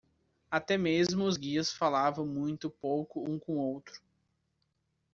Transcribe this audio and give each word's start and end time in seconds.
Até 0.49 0.79
mesmo 0.79 1.25
os 1.25 1.37
guias 1.37 1.71
falavam 1.71 2.25
muito 2.25 2.71
pouco 2.71 3.21
um 3.29 3.37
com 3.37 3.57
o 3.57 3.59
outro. 3.59 4.01